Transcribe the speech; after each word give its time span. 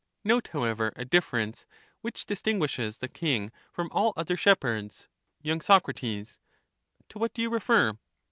Note, 0.23 0.47
however, 0.47 0.91
a 0.95 1.05
difference 1.05 1.67
which 2.01 2.25
distinguishes 2.25 2.97
the 2.97 3.07
king 3.07 3.51
from 3.71 3.87
all 3.91 4.13
other 4.17 4.35
shepherds. 4.35 5.07
y. 5.45 5.55
Soc. 5.59 5.93
To 5.93 6.39
what 7.19 7.35
do 7.35 7.43
you 7.43 7.51
refer 7.51 7.95